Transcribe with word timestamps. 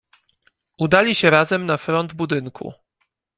"Udali 0.79 1.15
się 1.15 1.29
razem 1.29 1.65
na 1.65 1.77
front 1.77 2.13
budynku." 2.13 2.73